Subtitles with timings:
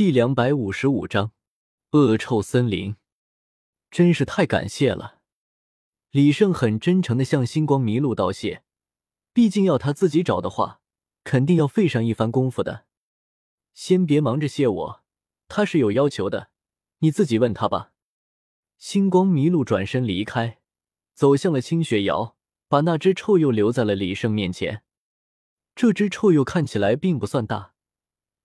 [0.00, 1.32] 第两百五十五章
[1.90, 2.96] 恶臭森林。
[3.90, 5.20] 真是太感谢了，
[6.10, 8.62] 李胜很真诚的向星光麋鹿道谢。
[9.34, 10.80] 毕竟要他自己找的话，
[11.22, 12.86] 肯定要费上一番功夫的。
[13.74, 15.04] 先别忙着谢我，
[15.48, 16.48] 他是有要求的，
[17.00, 17.92] 你自己问他吧。
[18.78, 20.60] 星光麋鹿转身离开，
[21.12, 22.38] 走向了清雪瑶，
[22.68, 24.82] 把那只臭鼬留在了李胜面前。
[25.74, 27.74] 这只臭鼬看起来并不算大。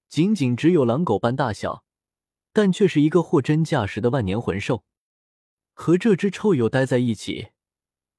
[0.08, 1.84] 仅仅只有狼狗般大小，
[2.54, 4.84] 但却是一个货真价实的万年魂兽。
[5.74, 7.50] 和这只臭鼬待在一起，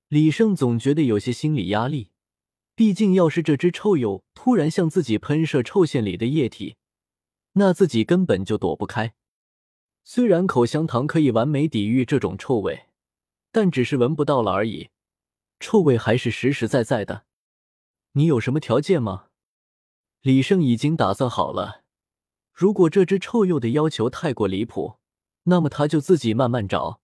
[0.09, 2.11] 李胜总觉得有些心理压力。
[2.75, 6.77] 毕竟，要是这只臭鼬突然向自己喷射臭腺里的液体，
[7.53, 9.15] 那自己根本就躲不开。
[10.05, 12.89] 虽然口香糖可以完美抵御这种臭味，
[13.51, 14.91] 但只是闻不到了而已，
[15.59, 17.25] 臭味还是实实在在的。
[18.13, 19.29] 你有什么条件吗？
[20.27, 21.85] 李胜已经打算好了。
[22.53, 24.97] 如果这只臭鼬的要求太过离谱，
[25.45, 27.01] 那么他就自己慢慢找，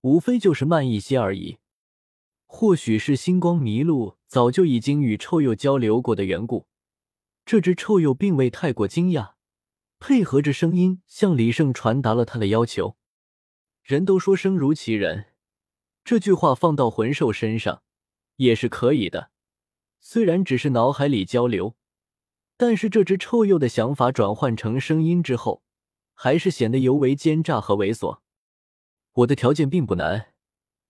[0.00, 1.58] 无非就是慢一些而已。
[2.46, 6.66] 或许是星光麋鹿早就已经与臭鼬交流过的缘故，
[7.46, 9.34] 这只臭鼬并未太过惊讶，
[10.00, 12.96] 配合着声音向李胜传达了他的要求。
[13.84, 15.26] 人都说生如其人，
[16.02, 17.84] 这句话放到魂兽身上
[18.34, 19.30] 也是可以的，
[20.00, 21.76] 虽然只是脑海里交流。
[22.56, 25.62] 但是这只臭鼬的想法转换成声音之后，
[26.14, 28.20] 还是显得尤为奸诈和猥琐。
[29.12, 30.34] 我的条件并不难，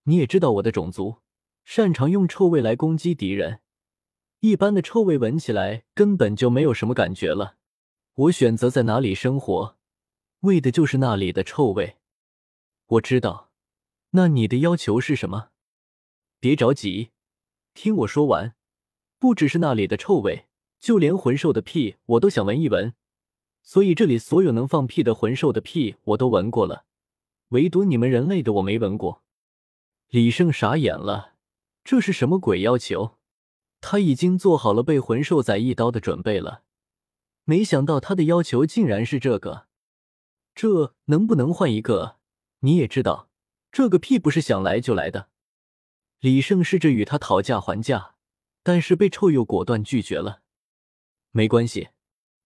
[0.04, 1.18] 你也知道我的种族
[1.64, 3.60] 擅长用臭味来攻击敌人，
[4.40, 7.56] 一般的臭味闻起来根本就没有什么感觉了。
[8.14, 9.76] 我选择在哪里生活，
[10.40, 11.96] 为的就是那里的臭味。
[12.86, 13.50] 我知道，
[14.10, 15.48] 那你的要求是什么？
[16.38, 17.10] 别着急，
[17.72, 18.54] 听我说完。
[19.18, 20.46] 不只是那里的臭味。
[20.84, 22.92] 就连魂兽的屁我都想闻一闻，
[23.62, 26.84] 所以这里所有能放屁的魂兽的屁我都闻过了，
[27.48, 29.22] 唯独你们人类的我没闻过。
[30.10, 31.36] 李胜傻眼了，
[31.84, 33.17] 这是什么鬼要求？
[33.80, 36.64] 他已经做好了被魂兽宰一刀的准备了，
[37.45, 39.66] 没想到他的要求竟然是这个。
[40.55, 42.18] 这能不能换一个？
[42.58, 43.30] 你也知道，
[43.72, 45.30] 这个屁不是想来就来的。
[46.20, 48.16] 李胜试着与他讨价还价，
[48.62, 50.42] 但是被臭鼬果断拒绝了。
[51.36, 51.89] 没关系，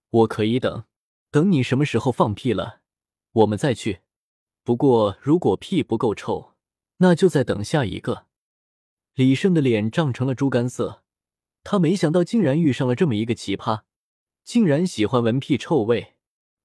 [0.09, 0.85] 我可以等，
[1.29, 2.81] 等你什么时候放屁了，
[3.33, 3.99] 我们再去。
[4.63, 6.55] 不过如果屁不够臭，
[6.97, 8.25] 那就再等下一个。
[9.13, 11.03] 李胜的脸涨成了猪肝色，
[11.63, 13.83] 他没想到竟然遇上了这么一个奇葩，
[14.43, 16.15] 竟然喜欢闻屁臭味。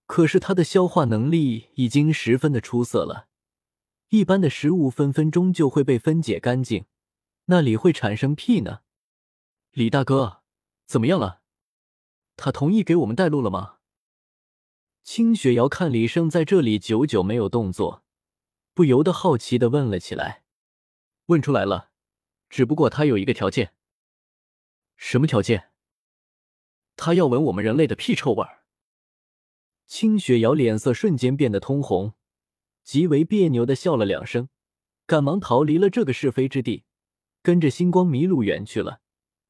[0.06, 3.28] 可是他的消化能力已经十分的出色了，
[4.08, 6.86] 一般的食物分分钟就会被分解干净，
[7.46, 8.80] 那里会产生屁呢？
[9.72, 10.40] 李大哥，
[10.86, 11.42] 怎么样了？
[12.36, 13.76] 他同意给我们带路了吗？
[15.02, 18.04] 清雪瑶看李胜在这里久久没有动作，
[18.72, 20.44] 不由得好奇的问了起来。
[21.26, 21.90] 问出来了，
[22.48, 23.74] 只不过他有一个条件。
[24.96, 25.70] 什么条件？
[26.96, 28.64] 他要闻我们人类的屁臭味儿。
[29.86, 32.14] 清雪瑶脸色瞬间变得通红，
[32.82, 34.48] 极为别扭的笑了两声，
[35.06, 36.84] 赶忙逃离了这个是非之地，
[37.42, 39.00] 跟着星光迷路远去了。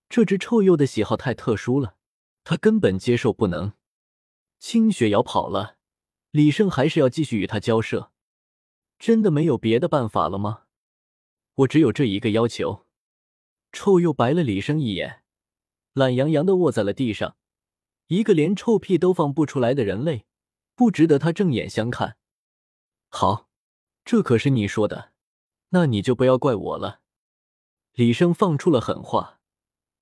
[0.09, 1.97] 这只臭鼬的喜好太特殊了。
[2.45, 3.73] 他根本接受不能，
[4.59, 5.79] 清雪瑶跑了，
[6.31, 8.13] 李胜还是要继续与他交涉。
[8.99, 10.65] 真的没有别的办法了吗？
[11.55, 12.87] 我只有这一个要求。
[13.73, 15.25] 臭鼬白了李胜一眼，
[15.95, 17.37] 懒洋洋的卧在了地上。
[18.09, 20.27] 一个连臭屁都放不出来的人类，
[20.75, 22.19] 不值得他正眼相看。
[23.09, 23.49] 好，
[24.05, 25.13] 这可是你说的，
[25.71, 27.01] 那你就不要怪我了。
[27.95, 29.41] 李胜放出了狠话。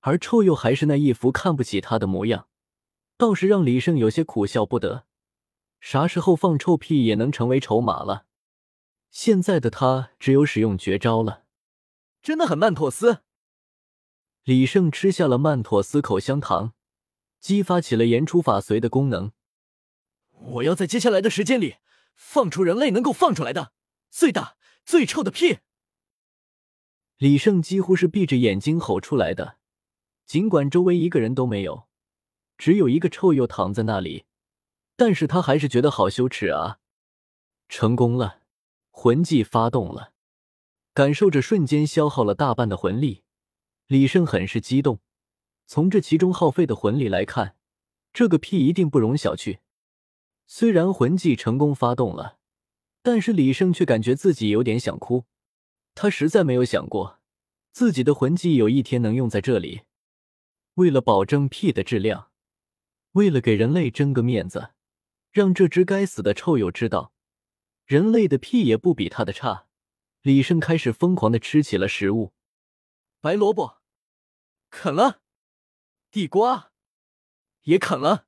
[0.05, 2.49] 而臭鼬还是那一副看不起他的模样，
[3.17, 5.05] 倒是让李胜有些苦笑不得。
[5.79, 8.25] 啥时候放臭屁也能成为筹码了？
[9.09, 11.45] 现在的他只有使用绝招了。
[12.21, 13.19] 真的很曼妥思。
[14.43, 16.73] 李胜吃下了曼妥思口香糖，
[17.39, 19.31] 激发起了言出法随的功能。
[20.31, 21.75] 我要在接下来的时间里
[22.13, 23.71] 放出人类能够放出来的
[24.09, 25.59] 最大最臭的屁。
[27.17, 29.59] 李胜几乎是闭着眼睛吼出来的。
[30.25, 31.87] 尽管周围一个人都没有，
[32.57, 34.25] 只有一个臭鼬躺在那里，
[34.95, 36.79] 但是他还是觉得好羞耻啊！
[37.69, 38.41] 成功了，
[38.91, 40.13] 魂技发动了，
[40.93, 43.23] 感受着瞬间消耗了大半的魂力，
[43.87, 44.99] 李胜很是激动。
[45.65, 47.55] 从这其中耗费的魂力来看，
[48.11, 49.59] 这个屁一定不容小觑。
[50.45, 52.37] 虽然魂技成功发动了，
[53.01, 55.25] 但是李胜却感觉自己有点想哭。
[55.95, 57.19] 他实在没有想过，
[57.71, 59.83] 自己的魂技有一天能用在这里。
[60.75, 62.31] 为了保证屁的质量，
[63.11, 64.73] 为了给人类争个面子，
[65.31, 67.13] 让这只该死的臭鼬知道，
[67.85, 69.67] 人类的屁也不比他的差。
[70.21, 72.33] 李胜开始疯狂的吃起了食物，
[73.19, 73.81] 白萝卜
[74.69, 75.21] 啃了，
[76.09, 76.71] 地瓜
[77.63, 78.27] 也啃了。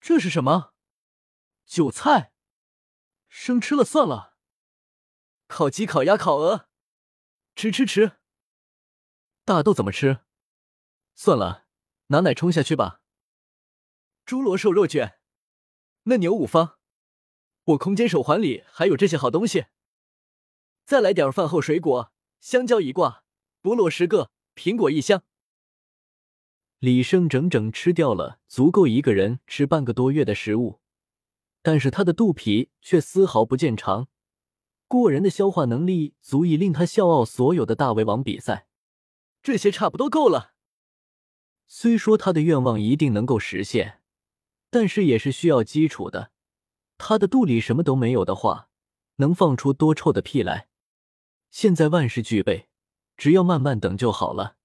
[0.00, 0.72] 这是什么？
[1.66, 2.32] 韭菜？
[3.28, 4.36] 生吃了算了。
[5.48, 6.68] 烤鸡、烤鸭、烤鹅，
[7.56, 8.18] 吃吃吃。
[9.44, 10.20] 大豆怎么吃？
[11.20, 11.64] 算了，
[12.06, 13.00] 拿奶冲下去吧。
[14.24, 15.18] 猪螺瘦肉卷，
[16.04, 16.78] 嫩牛五方。
[17.64, 19.66] 我空间手环里还有这些好东西。
[20.86, 23.24] 再来点饭后水果，香蕉一挂，
[23.60, 25.24] 菠萝十个，苹果一箱。
[26.78, 30.78] 李胜整整吃掉了足够一个人吃半个多月的食物，
[31.62, 34.06] 但是他的肚皮却丝毫不见长，
[34.86, 38.68] 过人的消化能力足以令他笑傲所有的大胃王比赛。
[39.42, 40.54] 这些差不多够了。
[41.70, 44.00] 虽说他的愿望一定能够实现，
[44.70, 46.32] 但是也是需要基础的。
[46.96, 48.70] 他的肚里什么都没有的话，
[49.16, 50.68] 能放出多臭的屁来？
[51.50, 52.68] 现在万事俱备，
[53.16, 54.56] 只要慢慢等就好了。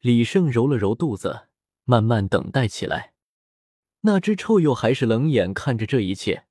[0.00, 1.48] 李胜揉了揉肚子，
[1.84, 3.14] 慢慢等待起来。
[4.00, 6.46] 那只臭鼬还是冷眼看着这一切。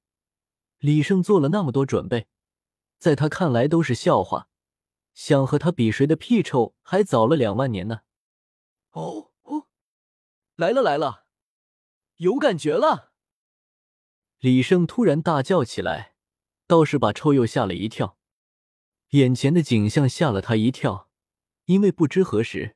[0.80, 2.28] 李胜做了那么多准备，
[2.98, 4.48] 在他看来都是笑话。
[5.14, 8.02] 想和他比谁的屁臭还早了两万年呢。
[8.92, 9.29] 哦哦，
[10.60, 11.24] 来了来了，
[12.18, 13.14] 有感觉了！
[14.40, 16.16] 李胜突然大叫起来，
[16.68, 18.18] 倒是把臭鼬吓了一跳。
[19.12, 21.10] 眼前的景象吓了他一跳，
[21.68, 22.76] 因为不知何时，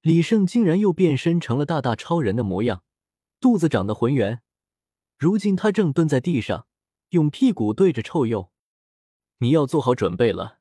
[0.00, 2.82] 李胜竟然又变身成了大大超人的模样，
[3.38, 4.42] 肚子长得浑圆。
[5.16, 6.66] 如今他正蹲在地上，
[7.10, 8.50] 用屁股对着臭鼬。
[9.38, 10.58] 你要做好准备了，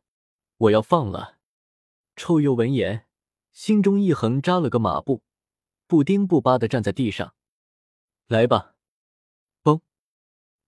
[0.57, 1.39] 我要放了。
[2.15, 3.07] 臭鼬闻言，
[3.51, 5.23] 心中一横，扎了个马步，
[5.91, 7.35] 不丁不巴的站在地上。
[8.27, 8.77] 来吧，
[9.61, 9.81] 嘣，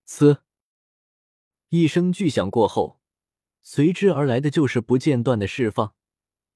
[0.05, 0.41] 呲，
[1.69, 2.99] 一声巨响过后。
[3.61, 5.95] 随之而来的就是不间断的释放，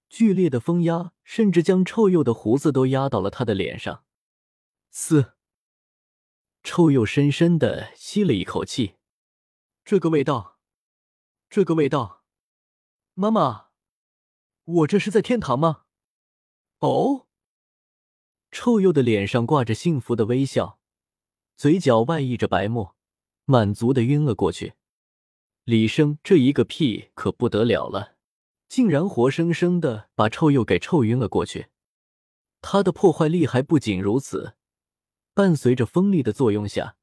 [0.10, 4.04] 剧烈的风压甚至将臭鼬的胡子都压到了他的脸上。
[4.92, 5.36] 嘶！
[6.62, 8.98] 臭鼬深深的吸了一口气，
[9.86, 10.60] 这个味道，
[11.50, 12.25] 这个味道，
[13.13, 13.70] 妈妈，
[14.66, 15.86] 我这是在天堂吗？
[16.80, 17.26] 哦！
[18.52, 20.80] 臭鼬的脸上挂着幸福的微笑，
[21.56, 22.96] 嘴角外溢着白沫，
[23.46, 24.74] 满足的晕了过去。
[25.64, 28.16] 李生这一个屁可不得了了，
[28.70, 31.68] 竟然活生生的把臭鼬给臭晕了过去。
[32.62, 34.56] 他的破坏力还不仅如此，
[35.34, 36.96] 伴随着风力的作用下，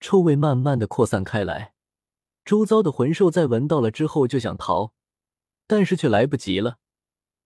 [0.00, 1.74] 臭味慢慢的扩散开来。
[2.44, 4.92] 周遭的魂兽在闻到了之后就想逃，
[5.66, 6.78] 但是却来不及了。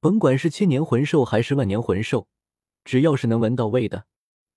[0.00, 2.28] 甭管是千年魂兽还是万年魂兽，
[2.84, 4.06] 只要是能闻到味的，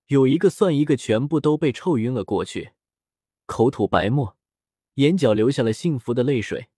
[0.07, 2.71] 有一个算一个，全部都被臭晕了过去，
[3.45, 4.35] 口吐白沫。
[4.95, 6.69] 眼角流下了幸福的泪水，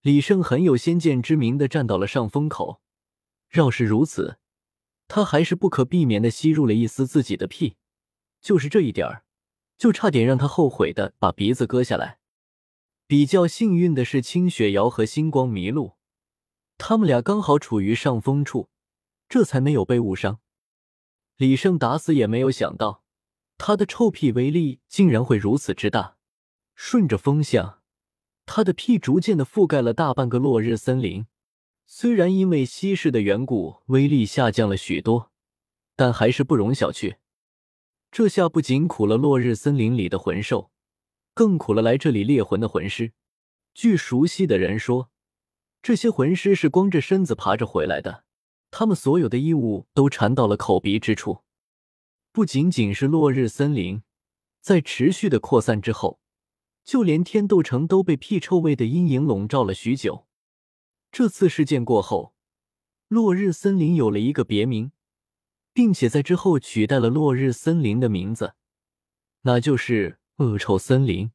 [0.00, 2.80] 李胜很有先见之明的站到了上风口。
[3.50, 4.38] 饶是如此，
[5.06, 7.76] 他还是不可避免的吸入了一丝自己的屁，
[8.40, 9.24] 就是这一点儿，
[9.76, 12.20] 就差点让他后悔的把鼻子割下来。
[13.06, 15.92] 比较幸运的是，清雪瑶和星光麋鹿，
[16.78, 18.70] 他们俩刚好处于上风处，
[19.28, 20.40] 这才没有被误伤。
[21.36, 23.02] 李胜打死也没有想到，
[23.58, 26.16] 他的臭屁威力竟然会如此之大。
[26.74, 27.80] 顺着风向，
[28.44, 31.26] 他的屁逐渐的覆盖了大半个落日森林。
[31.86, 35.30] 虽然因为稀释的缘故，威力下降了许多，
[35.94, 37.16] 但还是不容小觑。
[38.10, 40.70] 这下不仅苦了落日森林里的魂兽，
[41.34, 43.12] 更苦了来这里猎魂的魂师。
[43.72, 45.10] 据熟悉的人说，
[45.82, 48.24] 这些魂师是光着身子爬着回来的，
[48.70, 51.42] 他们所有的衣物都缠到了口鼻之处。
[52.32, 54.02] 不仅仅是落日森林，
[54.60, 56.20] 在持续的扩散之后。
[56.84, 60.28] 就连天斗城都被屁臭味的阴影笼罩了许久。
[61.10, 62.32] 这次事件过后，
[63.08, 64.92] 落日森林有了一个别名，
[65.72, 68.54] 并且在之后取代了落日森林的名字，
[69.42, 71.32] 那就是恶臭森林。